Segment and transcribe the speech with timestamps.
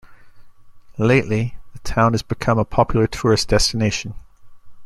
[0.97, 4.15] Lately, the town has become a popular tourist destination.